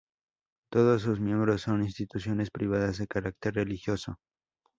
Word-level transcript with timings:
Todos 0.71 1.03
sus 1.03 1.19
miembros 1.19 1.61
son 1.61 1.83
instituciones 1.83 2.49
privadas 2.49 2.97
de 2.97 3.05
carácter 3.05 3.53
religioso. 3.53 4.17